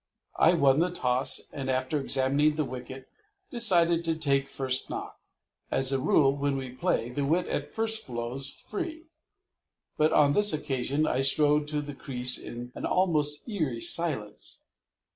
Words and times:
I 0.39 0.55
won 0.55 0.79
the 0.79 0.89
toss 0.89 1.47
and 1.53 1.69
after 1.69 1.99
examining 2.01 2.55
the 2.55 2.65
wicket 2.65 3.07
decided 3.51 4.03
to 4.05 4.15
take 4.15 4.47
first 4.47 4.89
knock. 4.89 5.19
As 5.69 5.91
a 5.91 5.99
rule 5.99 6.35
when 6.35 6.57
we 6.57 6.71
play 6.71 7.09
the 7.09 7.23
wit 7.23 7.47
at 7.47 7.71
first 7.71 8.03
flows 8.03 8.51
free, 8.51 9.03
but 9.97 10.11
on 10.11 10.33
this 10.33 10.53
occasion 10.53 11.05
I 11.05 11.21
strode 11.21 11.67
to 11.67 11.81
the 11.83 11.93
crease 11.93 12.39
in 12.39 12.71
an 12.73 12.83
almost 12.83 13.47
eerie 13.47 13.79
silence. 13.79 14.63